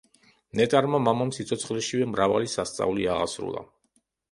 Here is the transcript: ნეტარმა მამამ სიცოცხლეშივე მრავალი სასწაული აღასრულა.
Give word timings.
ნეტარმა 0.61 1.01
მამამ 1.07 1.33
სიცოცხლეშივე 1.39 2.09
მრავალი 2.15 2.51
სასწაული 2.57 3.09
აღასრულა. 3.19 3.67